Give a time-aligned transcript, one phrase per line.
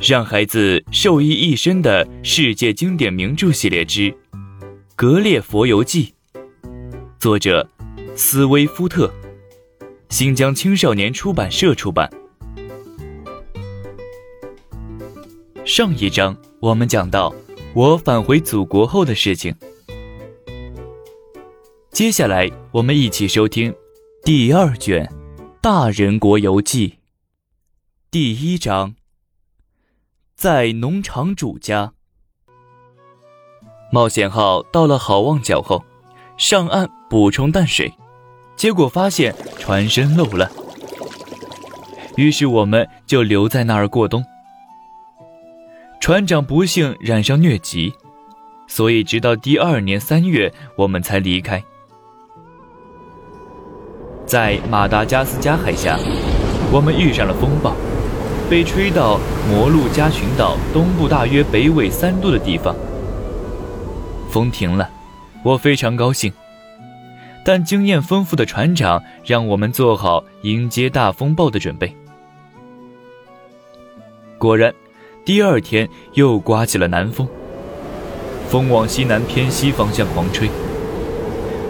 [0.00, 4.10] 让孩子受益一生的世界经典名著系列之
[4.96, 6.12] 《格列佛游记》，
[7.18, 7.66] 作者
[8.14, 9.10] 斯威夫特，
[10.10, 12.10] 新疆青少年出版社出版。
[15.64, 17.34] 上一章我们讲到
[17.72, 19.54] 我返回祖国后的事情，
[21.90, 23.74] 接下来我们一起收听
[24.22, 25.06] 第二卷
[25.62, 26.88] 《大人国游记》
[28.10, 28.96] 第一章。
[30.44, 31.94] 在农场主家，
[33.90, 35.82] 冒险号到了好望角后，
[36.36, 37.90] 上岸补充淡水，
[38.54, 40.50] 结果发现船身漏了，
[42.18, 44.22] 于是我们就留在那儿过冬。
[45.98, 47.94] 船长不幸染上疟疾，
[48.66, 51.64] 所以直到第二年三月我们才离开。
[54.26, 55.98] 在马达加斯加海峡，
[56.70, 57.74] 我们遇上了风暴。
[58.48, 62.74] 被吹到摩鹿加群岛东部大约北纬三度的地方，
[64.30, 64.88] 风停了，
[65.42, 66.32] 我非常高兴。
[67.44, 71.94] 但经验丰富的船长让我们做好迎接大风暴的准备。
[74.38, 74.74] 果然，
[75.24, 77.26] 第二天又刮起了南风，
[78.48, 80.48] 风往西南偏西方向狂吹。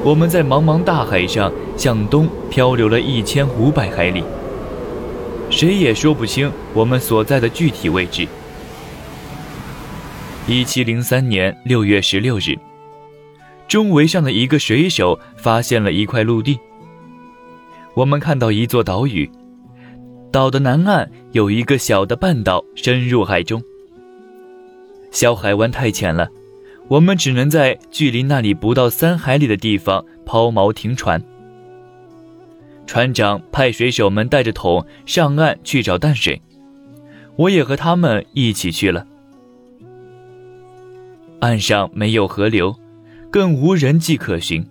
[0.04, 4.22] 我们在茫茫大海上向东漂流了一千五百海里。
[5.50, 8.26] 谁也说不清我们所在的具体位置。
[10.46, 12.58] 一七零三年六月十六日，
[13.66, 16.58] 中围上的一个水手发现了一块陆地。
[17.94, 19.30] 我们看到一座岛屿，
[20.32, 23.62] 岛的南岸有一个小的半岛深入海中。
[25.12, 26.28] 小海湾太浅了，
[26.88, 31.22] 我们只能在距离那里不到三海里的地方抛锚停船。
[32.86, 36.40] 船长派水手们带着桶上岸去找淡水，
[37.36, 39.06] 我也和他们一起去了。
[41.40, 42.76] 岸上没有河流，
[43.30, 44.64] 更无人迹可寻。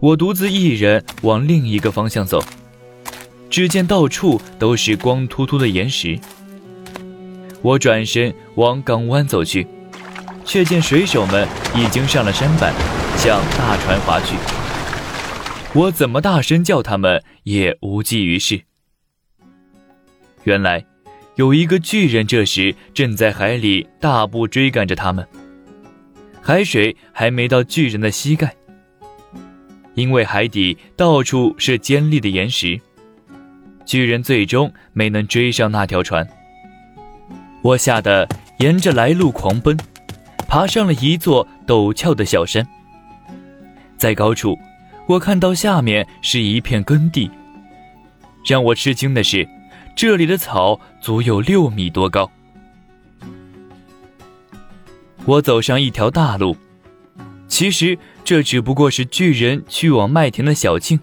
[0.00, 2.42] 我独自一人往另一个方向走，
[3.48, 6.18] 只见到处都是光秃秃的岩石。
[7.62, 9.66] 我转身往港湾走去，
[10.44, 12.74] 却见水手们已经上了舢板，
[13.16, 14.63] 向大船划去。
[15.74, 18.62] 我怎么大声叫他们也无济于事。
[20.44, 20.84] 原来，
[21.34, 25.26] 有一个巨人这时正在海里大步追赶着他们。
[26.40, 28.54] 海水还没到巨人的膝盖，
[29.94, 32.80] 因为海底到处是尖利的岩石，
[33.84, 36.24] 巨人最终没能追上那条船。
[37.62, 38.28] 我吓得
[38.60, 39.76] 沿着来路狂奔，
[40.46, 42.64] 爬上了一座陡峭的小山，
[43.96, 44.56] 在高处。
[45.06, 47.30] 我看到下面是一片耕地。
[48.44, 49.48] 让我吃惊的是，
[49.96, 52.30] 这里的草足有六米多高。
[55.24, 56.54] 我走上一条大路，
[57.48, 61.00] 其实这只不过是巨人去往麦田的小径。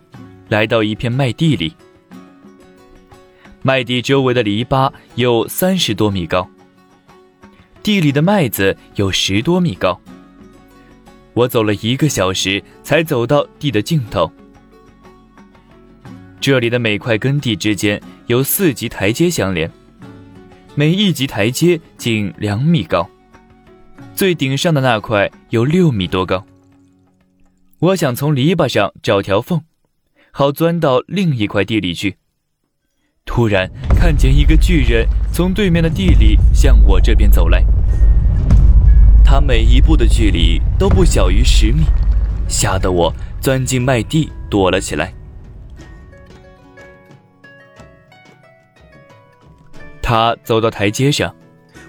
[0.49, 1.73] 来到一片麦地里，
[3.61, 6.45] 麦地周围的篱笆有三十多米高，
[7.81, 9.99] 地里的麦子有十多米高。
[11.33, 14.31] 我走了一个小时，才走到地的尽头。
[16.39, 19.71] 这里的每块耕地之间有四级台阶相连，
[20.75, 23.07] 每一级台阶仅两米高，
[24.15, 26.43] 最顶上的那块有六米多高。
[27.79, 29.61] 我想从篱笆上找条缝，
[30.31, 32.17] 好钻到另一块地里去。
[33.23, 37.63] 突然看见一个巨人从对面的地里向我这边走来。
[39.31, 41.85] 他每一步的距离都不小于十米，
[42.49, 43.09] 吓得我
[43.39, 45.13] 钻进麦地躲了起来。
[50.01, 51.33] 他走到台阶上，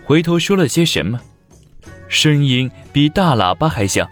[0.04, 1.18] 回头说了些什么，
[2.06, 4.08] 声音比大喇叭还响。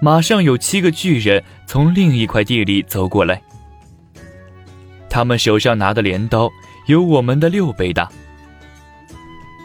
[0.00, 3.42] 马上有七个巨人从另一块地里走过来，
[5.10, 6.50] 他们手上拿的镰刀
[6.86, 8.10] 有我们的六倍大。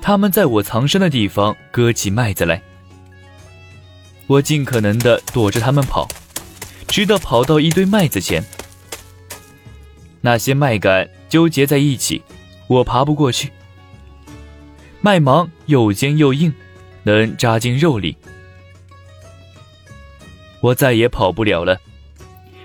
[0.02, 2.62] 他们在我藏身的地方割起麦子来，
[4.28, 6.08] 我尽可能的躲着他们跑，
[6.88, 8.44] 直到跑到一堆麦子前。
[10.22, 12.22] 那些麦秆纠结在一起，
[12.68, 13.52] 我爬不过去。
[15.02, 16.54] 麦芒又尖又硬，
[17.04, 18.18] 能扎进肉里，
[20.62, 21.80] 我再也跑不了了。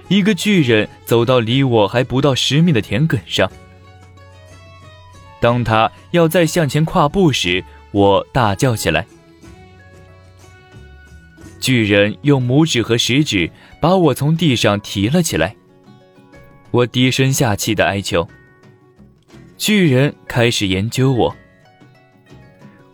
[0.08, 3.50] 一个巨人走到离我还不到十米的田埂上。
[5.44, 9.04] 当他要再向前跨步时，我大叫起来。
[11.60, 15.54] 巨人用拇指和食指把我从地上提了起来。
[16.70, 18.26] 我低声下气的哀求。
[19.58, 21.36] 巨人开始研究我，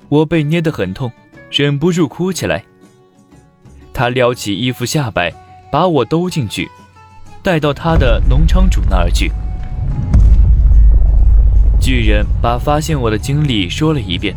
[0.08, 1.12] 我被捏得很痛，
[1.52, 2.64] 忍不住哭起来。
[3.94, 5.32] 他撩起衣服下摆，
[5.70, 6.68] 把我兜进去，
[7.44, 9.30] 带到他的农场主那儿去。
[11.90, 14.32] 巨人把发现我的经历说了一遍，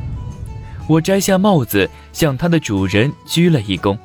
[0.89, 3.95] 我摘下帽子，向他的主人鞠了一躬，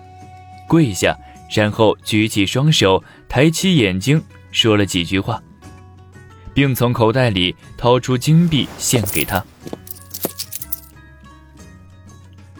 [0.68, 1.16] 跪下，
[1.50, 4.22] 然后举起双手，抬起眼睛，
[4.52, 5.42] 说了几句话。
[6.52, 9.42] 并从口袋里掏出金币献给他。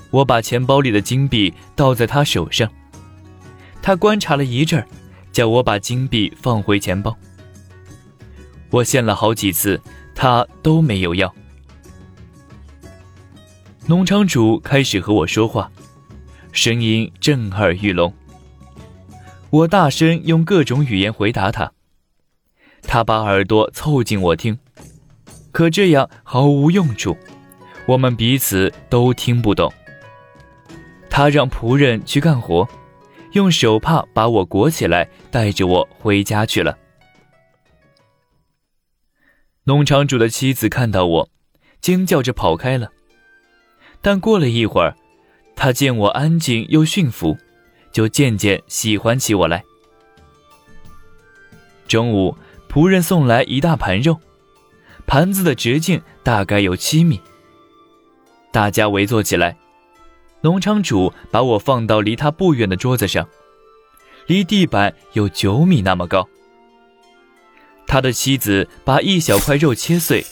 [0.09, 2.67] 我把钱包里的金币倒在他手上，
[3.83, 4.89] 他观察了一阵儿，
[5.33, 7.15] 叫我把金币放回钱包。
[8.71, 9.79] 我献了好几次，
[10.21, 11.33] 他都没有要。
[13.87, 15.71] 农场主开始和我说话，
[16.51, 18.13] 声音震耳欲聋。
[19.51, 21.71] 我大声用各种语言回答他。
[22.83, 24.59] 他把耳朵凑近我听，
[25.53, 27.17] 可这样毫无用处，
[27.87, 29.73] 我们彼此都听不懂。
[31.09, 32.69] 他让仆人去干活，
[33.35, 36.77] 用手帕把我裹起来，带着我回家去了。
[39.69, 41.29] 农场主的妻子看到我，
[41.83, 42.91] 尖叫着跑开了。
[44.01, 44.97] 但过了一会儿，
[45.55, 47.37] 他见我安静又驯服，
[47.93, 49.63] 就渐渐喜欢起我来。
[51.87, 52.35] 中午。
[52.71, 54.21] 仆人送来一大盘肉，
[55.07, 57.19] 盘子的直径大概有七米。
[58.53, 59.57] 大家围坐起来，
[60.43, 63.27] 农场主把我放到离他不远的桌子上，
[64.27, 66.29] 离地板有九米那么高。
[67.89, 70.25] 他的妻子把一小块肉切碎，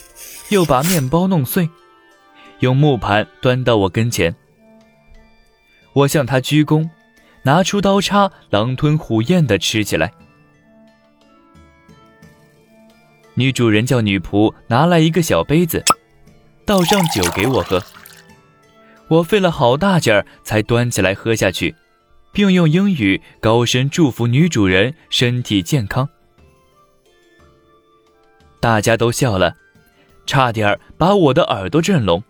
[0.49, 1.67] 又把面包弄碎，
[2.59, 4.33] 用木盘端到我跟前。
[5.93, 6.87] 我向他鞠躬，
[7.41, 10.13] 拿出刀叉，狼吞虎咽地吃起来。
[13.33, 15.83] 女主人叫女仆拿来一个小杯子，
[16.63, 17.83] 倒上酒给我喝。
[19.07, 21.75] 我费了好大劲儿才端起来喝下去，
[22.31, 26.07] 并用英语高声祝福女主人身体健康。
[28.59, 29.55] 大家都笑了，
[30.25, 32.23] 差点把我的耳朵震聋。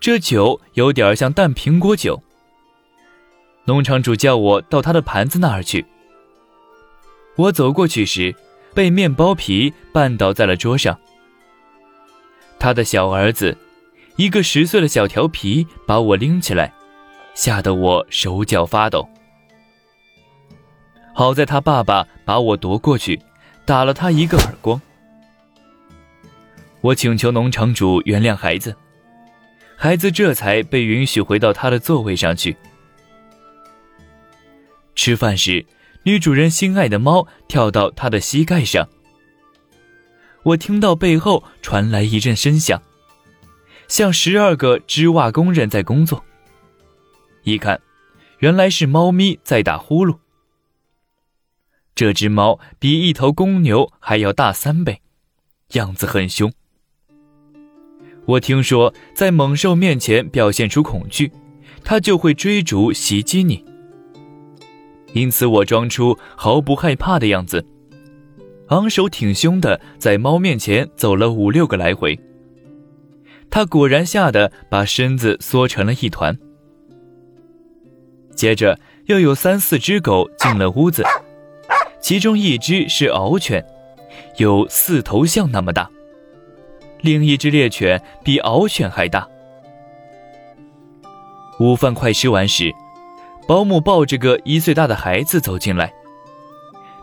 [0.00, 2.22] 这酒有点像淡苹果酒。
[3.64, 5.84] 农场主叫我到他的盘子那儿去。
[7.36, 8.34] 我走过去时。
[8.74, 10.96] 被面包皮绊倒在了桌上。
[12.60, 13.56] 他的小儿子，
[14.14, 16.72] 一个十岁的小调皮，把我拎起来，
[17.34, 19.08] 吓得我手脚发抖。
[21.12, 23.20] 好在他爸爸把我夺过去，
[23.68, 24.80] 打了他一个耳光。
[26.80, 28.74] 我请求农场主原谅孩子，
[29.76, 32.56] 孩子这才被允许回到他的座位上去。
[34.94, 35.66] 吃饭时。
[36.04, 38.88] 女主人心爱的猫跳到她的膝盖上。
[40.42, 42.80] 我听到背后传来一阵声响，
[43.88, 46.24] 像十二个织袜工人在工作。
[47.42, 47.82] 一看，
[48.38, 50.16] 原来是猫咪在打呼噜。
[51.98, 55.02] 这只猫比一头公牛还要大三倍，
[55.72, 56.52] 样子很凶。
[58.24, 61.32] 我听说，在猛兽面前表现出恐惧，
[61.82, 63.64] 它就会追逐袭击你。
[65.12, 67.66] 因此，我装出毫不害怕的样子，
[68.68, 72.16] 昂首挺胸的在猫面前走了五六个来回。
[73.50, 76.38] 它果然吓得把身子缩成了一团。
[78.36, 81.02] 接着，又有三四只狗进了屋子，
[82.08, 83.62] 其中一只是獒犬，
[84.38, 85.90] 有四头象那么大；
[87.02, 89.28] 另一只猎犬比獒犬还大。
[91.60, 92.72] 午饭快吃完时。
[93.46, 95.92] 保姆抱着个一岁大的孩子走进来，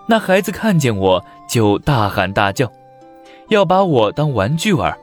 [0.08, 2.72] 那孩子看见我就大喊大叫，
[3.50, 4.98] 要把我当玩具玩。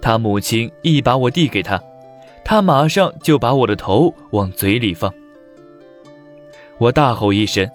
[0.00, 1.78] 他母亲一把我递给他，
[2.42, 5.12] 他马上就把我的头往嘴里放。
[6.78, 7.68] 我大吼一声，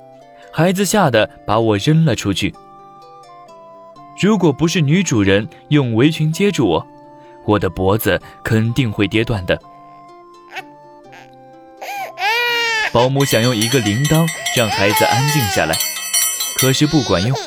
[0.59, 2.53] 孩子吓得把我扔了出去。
[4.21, 6.85] 如果不是女主人用围裙接住我，
[7.45, 9.57] 我的脖子肯定会跌断的。
[12.91, 15.77] 保姆想用一个铃铛让孩子安静下来，
[16.57, 17.37] 可是不管用。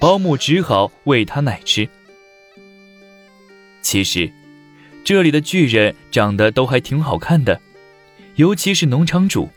[0.00, 1.86] 保姆只好喂他奶吃。
[3.82, 4.32] 其实，
[5.04, 7.60] 这里的巨人长得都还挺好看的，
[8.36, 9.50] 尤其是农场主。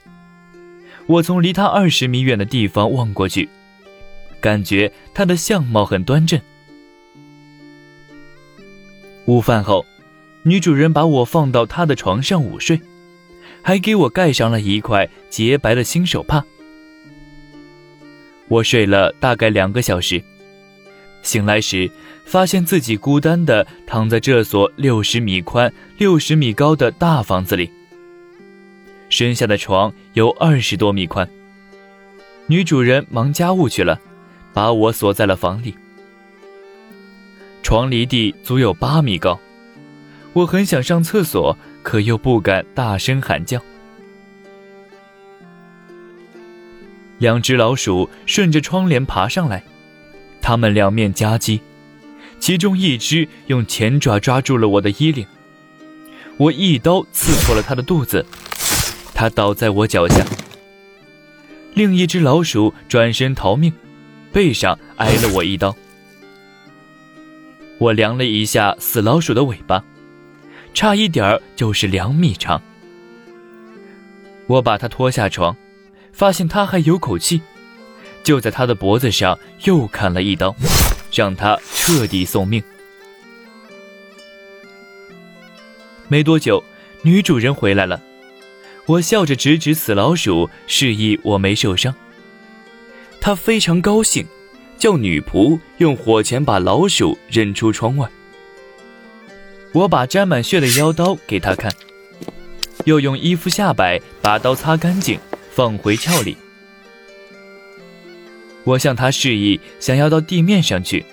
[1.10, 3.50] 我从离他二十米远的地方望过去，
[4.40, 6.40] 感觉他的相貌很端正。
[9.26, 9.84] 午饭后，
[10.44, 12.80] 女主人把我放到她的床上午睡。
[13.62, 16.46] 还给我盖上了一块洁白的新手帕。
[18.48, 20.24] 我睡了大概两个小时，
[21.24, 21.90] 醒来时，
[22.24, 27.70] 发现自己孤单地躺在这所六十米宽、六十米高的大房子里。
[29.10, 31.28] 身下的床有二十多米宽。
[32.48, 34.00] 女主人忙家务去了，
[34.54, 35.76] 把我锁在了房里。
[37.62, 39.40] 床离地足有八米高，
[40.34, 43.62] 我很想上厕所，可又不敢大声喊叫。
[47.18, 49.64] 两只老鼠顺着窗帘爬上来，
[50.42, 51.62] 它们两面夹击，
[52.40, 55.28] 其中一只用前爪抓住了我的衣领，
[56.38, 58.26] 我一刀刺破了它的肚子，
[59.20, 60.26] 它倒在我脚下。
[61.74, 63.74] 另一只老鼠转身逃命，
[64.32, 65.76] 背上挨了我一刀。
[67.80, 69.84] 我量了一下死老鼠的尾巴，
[70.74, 72.62] 差一点儿就是两米长。
[74.48, 75.54] 我把它拖下床。
[76.14, 77.42] 发现他还有口气，
[78.24, 80.56] 就在他的脖子上又砍了一刀，
[81.12, 82.64] 让他彻底送命。
[86.08, 86.64] 没多久，
[87.04, 88.02] 女主人回来了，
[88.90, 91.94] 我笑着指指死老鼠，示意我没受伤。
[93.22, 94.26] 他非常高兴，
[94.80, 98.10] 叫女仆用火钳把老鼠扔出窗外。
[99.74, 101.72] 我把沾满血的腰刀给他看，
[102.86, 105.20] 又用衣服下摆把刀擦干净。
[105.52, 106.38] 放回鞘里，
[108.64, 111.04] 我向他示意，想要到地面上去，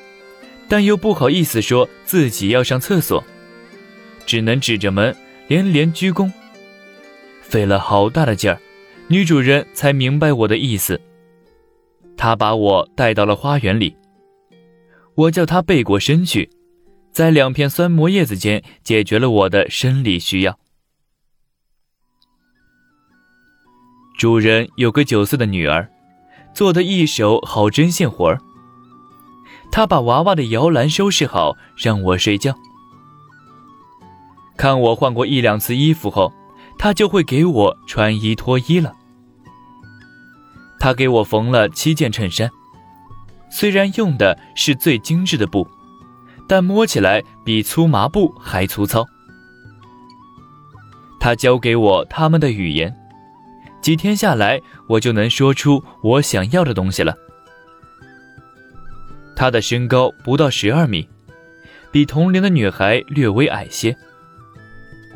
[0.68, 3.25] 但又不好意思说自己要上厕所，
[4.25, 5.14] 只能指着门
[5.49, 6.30] 连连鞠躬。
[7.48, 8.60] 费了好大的劲儿，
[9.08, 11.00] 女主人才明白我的意思。
[12.16, 13.96] 她把我带到了花园里，
[15.14, 16.50] 我叫她背过身去，
[17.12, 20.58] 在两片酸蘑叶子间解决了我的生理需要。
[24.18, 25.88] 主人有个九岁的女儿，
[26.54, 28.40] 做的一手好针线活儿。
[29.70, 32.54] 他把娃娃的摇篮收拾好，让我睡觉。
[34.56, 36.32] 看我换过一两次衣服后，
[36.78, 38.92] 他就会给我穿衣脱衣了。
[40.78, 42.50] 他给我缝了七件衬衫，
[43.50, 45.66] 虽然用的是最精致的布，
[46.47, 49.04] 但摸起来比粗麻布还粗糙。
[51.18, 52.95] 他教给我他们的语言。
[53.80, 57.14] 几天下来，我就能说出我想要的东西了。
[59.37, 61.09] 她的身高不到十二米，
[61.92, 63.97] 比同龄的女孩略微矮些。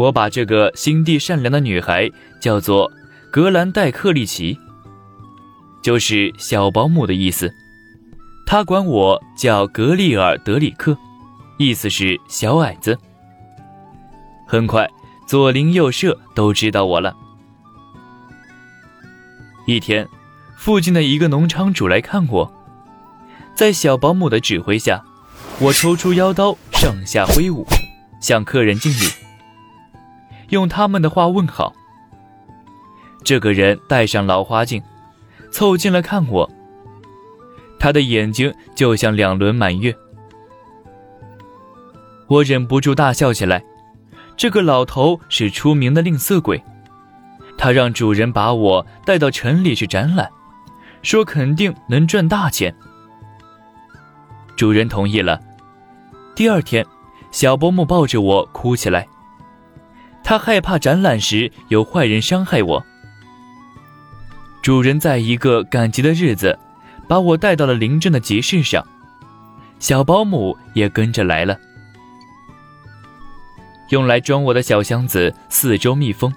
[0.01, 2.91] 我把这个心地善良的女孩叫做
[3.31, 4.59] 格兰戴克利奇，
[5.83, 7.53] 就是小保姆的意思。
[8.47, 10.97] 她管我叫格利尔德里克，
[11.59, 12.99] 意思是小矮子。
[14.49, 14.89] 很快，
[15.27, 17.15] 左邻右舍都知道我了。
[19.67, 20.09] 一天，
[20.57, 22.51] 附近的一个农场主来看我，
[23.55, 25.05] 在小保姆的指挥下，
[25.59, 27.67] 我抽出腰刀，上下挥舞，
[28.23, 29.05] 向客人敬礼，
[30.51, 31.73] 用他们的话问好。
[33.25, 34.83] 这个人戴上老花镜，
[35.51, 36.51] 凑近了看我，
[37.79, 39.95] 他的眼睛就像两轮满月，
[42.29, 43.63] 我忍不住大笑起来。
[44.37, 46.63] 这个老头是出名的吝啬鬼。
[47.59, 50.31] 他让主人把我带到城里去展览，
[51.03, 52.75] 说肯定能赚大钱。
[54.57, 55.39] 主人同意了。
[56.35, 56.87] 第二天，
[57.31, 59.07] 小伯母抱着我哭起来，
[60.31, 62.87] 他害怕展览时有坏人伤害我。
[64.63, 66.57] 主人在一个赶集的日子，
[67.09, 68.87] 把我带到了邻镇的集市上，
[69.81, 71.59] 小保姆也跟着来了。
[73.89, 76.33] 用来装我的小箱子四周密封。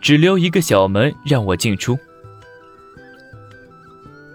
[0.00, 1.96] 只留一个小门让我进出。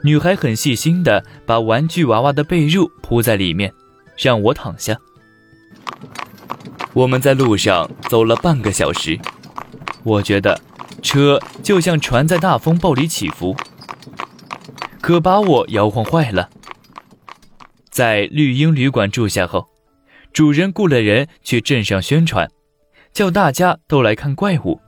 [0.06, 3.74] 女孩很细心的把玩具娃娃的被褥铺在里面，
[4.18, 4.98] 让我躺下。
[6.94, 9.18] 我们在路上走了半个小时，
[10.04, 10.60] 我觉得
[11.02, 13.56] 车就像船在大风暴里起伏，
[15.00, 16.50] 可把我摇晃坏了。
[17.90, 19.68] 在绿茵旅馆住下后，
[20.34, 22.50] 主人雇了人去镇上宣传，
[23.14, 24.80] 叫大家都来看怪物。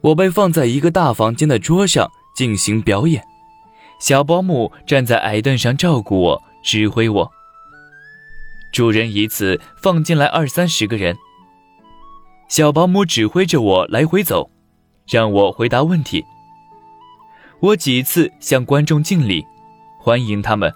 [0.00, 3.22] 我被放在一个大房间的桌上进行表演，
[4.00, 7.32] 小保姆站在矮凳上照顾我，指挥我。
[8.72, 11.14] 主人一次放进来二三十个人，
[12.48, 14.50] 小保姆指挥着我来回走，
[15.06, 16.24] 让我回答问题。
[17.60, 19.44] 我几次向观众敬礼，
[20.00, 20.72] 欢迎他们，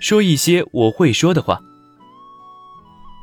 [0.00, 1.60] 说一些我会说的话。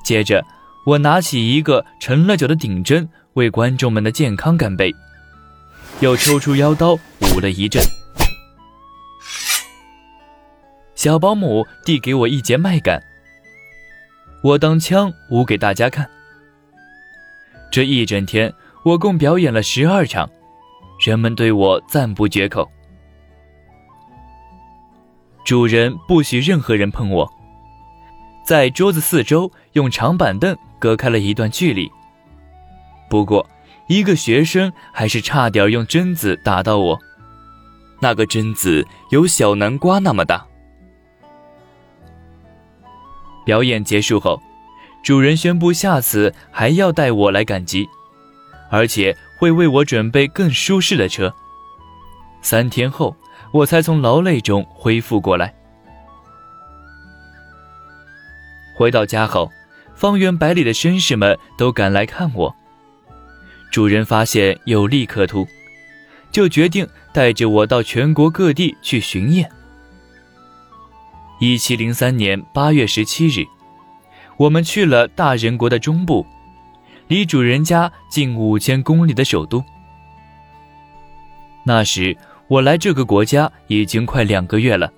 [0.06, 0.46] 接着，
[0.86, 4.94] 我拿起一个陈了酒的顶针，为观众们的健康干杯。
[6.00, 7.82] 又抽出腰刀，舞了一阵。
[10.94, 13.02] 小保姆递给我一节麦秆，
[14.44, 16.10] 我当枪舞给大家看。
[17.72, 18.52] 这一整天，
[18.84, 20.30] 我共表演了十二场，
[21.06, 22.70] 人们对我赞不绝口。
[25.46, 27.32] 主人不许任何人碰我，
[28.46, 31.90] 在桌子四周用长板凳隔开了一段距离。
[33.10, 33.48] 不过，
[33.88, 37.00] 一个学生还是差点用针子打到我，
[38.02, 40.46] 那个针子有小南瓜那么大。
[43.46, 44.42] 表演结束后，
[45.04, 47.88] 主人宣布下次还要带我来赶集，
[48.70, 51.34] 而且会为我准备更舒适的车。
[52.42, 53.16] 三天后。
[53.54, 55.54] 我才从劳累中恢复过来。
[58.78, 59.52] 回到家后，
[59.94, 62.56] 方圆百里的绅士们都赶来看我。
[63.70, 65.46] 主人发现有利可图，
[66.32, 69.52] 就决定带着我到全国各地去巡演。
[71.44, 73.44] 一七零三年八月十七日，
[74.38, 76.24] 我们去了大人国的中部，
[77.08, 79.64] 离主人家近五千公里的首都。
[81.66, 82.16] 那时。
[82.48, 84.92] 我来这个国家已经快两个月了。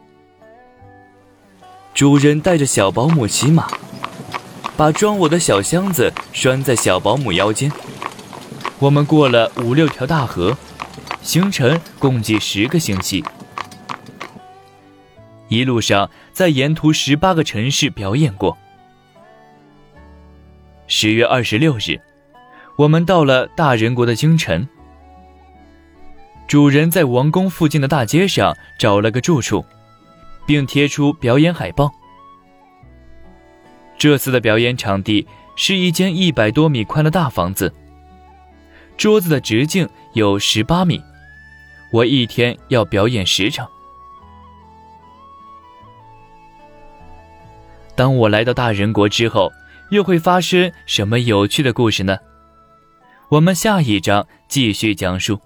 [1.93, 3.67] 主人带着小保姆骑马，
[4.75, 7.71] 把装我的小箱子拴在小保姆腰间。
[8.79, 10.57] 我们过了五六条大河，
[11.21, 13.23] 行程共计十个星期。
[15.53, 18.57] 一路上在沿途十八个城市表演过。
[20.88, 22.01] 十月二十六日，
[22.75, 24.67] 我们到了大人国的京城。
[26.48, 29.63] 主人在王宫附近的大街上找了个住处，
[30.48, 31.91] 并贴出表演海报。
[33.95, 37.72] 这次的表演场地是一间一百多米宽的大房子，
[38.98, 41.00] 桌子的直径有十八米。
[41.91, 43.69] 我一天要表演十场。
[47.95, 49.51] 当我来到大人国之后，
[49.89, 52.17] 又会发生什么有趣的故事呢？
[53.29, 55.39] 我们下一章继续讲述。